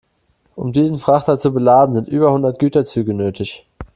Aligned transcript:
Um 0.55 0.73
diesen 0.73 0.97
Frachter 0.97 1.37
zu 1.37 1.53
beladen, 1.53 1.93
sind 1.93 2.07
über 2.07 2.31
hundert 2.33 2.57
Güterzüge 2.57 3.13
nötig. 3.13 3.67